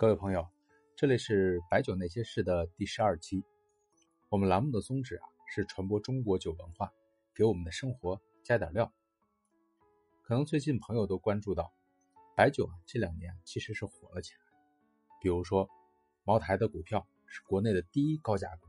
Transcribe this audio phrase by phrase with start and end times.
[0.00, 0.46] 各位朋友，
[0.94, 3.42] 这里是白酒那些事的第十二期。
[4.28, 6.92] 我们栏目的宗旨啊，是传播中国酒文化，
[7.34, 8.92] 给我们的生活加点料。
[10.22, 11.72] 可能最近朋友都关注到，
[12.36, 14.40] 白酒啊这两年其实是火了起来。
[15.20, 15.68] 比如说，
[16.22, 18.68] 茅台的股票是国内的第一高价股，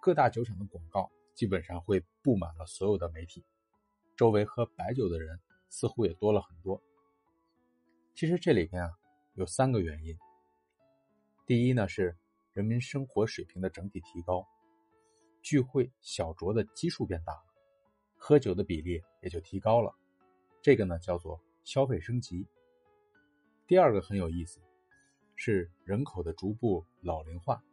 [0.00, 3.44] 各大酒厂的广告基本上会布满了所有的媒体，
[4.16, 6.80] 周围喝白酒的人似乎也多了很多。
[8.14, 8.92] 其实这里边啊
[9.34, 10.16] 有三个原因。
[11.48, 12.14] 第一呢是
[12.52, 14.46] 人民生活水平的整体提高，
[15.40, 17.42] 聚会小酌的基数变大了，
[18.18, 19.94] 喝酒的比例也就提高了，
[20.60, 22.46] 这个呢叫做消费升级。
[23.66, 24.60] 第二个很有意思，
[25.36, 27.64] 是人口的逐步老龄化。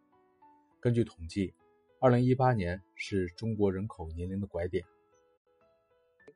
[0.79, 1.53] 根据统计，
[1.99, 4.85] 二零一八年是中国人口年龄的拐点，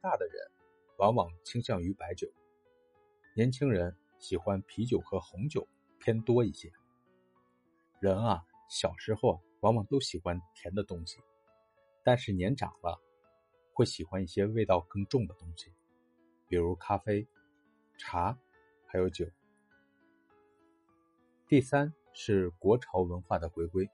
[0.02, 0.36] 大的人
[0.98, 2.30] 往往倾向于白酒，
[3.34, 5.66] 年轻人喜欢啤酒和红酒
[6.00, 6.70] 偏多一些。
[8.00, 11.20] 人啊，小时候往往都喜欢甜的东西，
[12.02, 12.98] 但是年长了，
[13.74, 15.74] 会喜欢一些味道更重的东西，
[16.48, 17.28] 比如咖啡、
[17.98, 18.40] 茶，
[18.88, 19.30] 还有酒。
[21.50, 23.90] 第三是国潮文化的回归，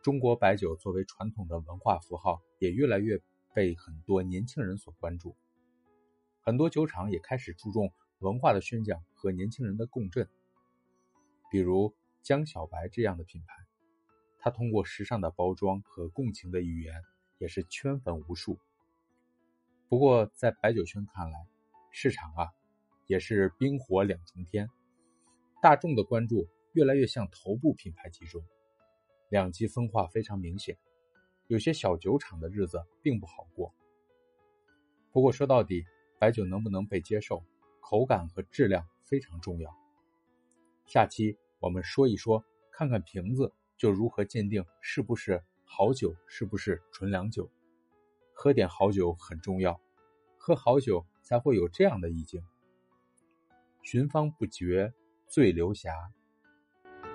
[0.00, 3.20] 中国白酒作为传统的文化符号，也越来越
[3.52, 5.36] 被很多年轻人所关注，
[6.40, 10.26] 很多酒厂也开始注重文化的宣讲和年轻人的共振，
[11.50, 11.94] 比如。
[12.26, 13.54] 江小白这样的品牌，
[14.40, 16.92] 它通过时尚的包装和共情的语言，
[17.38, 18.58] 也是圈粉无数。
[19.88, 21.38] 不过，在白酒圈看来，
[21.92, 22.50] 市场啊，
[23.06, 24.68] 也是冰火两重天，
[25.62, 28.42] 大众的关注越来越向头部品牌集中，
[29.28, 30.76] 两极分化非常明显。
[31.46, 33.72] 有些小酒厂的日子并不好过。
[35.12, 35.84] 不过说到底，
[36.18, 37.44] 白酒能不能被接受，
[37.80, 39.72] 口感和质量非常重要。
[40.86, 41.38] 下期。
[41.58, 47.50] 我们说一说，看看瓶子就如何鉴定是不是好酒，是不是纯粮酒。
[48.32, 49.80] 喝点好酒很重要，
[50.36, 52.42] 喝好酒才会有这样的意境。
[53.82, 54.92] 寻芳不觉
[55.26, 55.92] 醉流霞，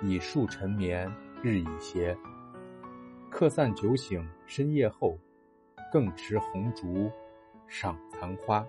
[0.02, 2.16] 倚树沉眠日已斜。
[3.30, 5.18] 客散酒醒深夜后，
[5.92, 7.10] 更持红烛
[7.68, 8.66] 赏残花。